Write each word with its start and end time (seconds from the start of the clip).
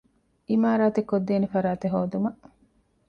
ޢިމާރާތެއް 0.49 1.07
ކޮށްދޭނެ 1.09 1.47
ފަރާތެއް 1.53 1.93
ހޯދުމަށް 1.95 2.39